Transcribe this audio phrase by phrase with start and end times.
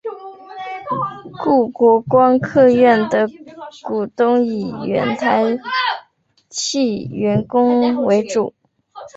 [1.43, 3.27] 故国光客运的
[3.83, 5.43] 股东以原台
[6.49, 8.55] 汽员工为主。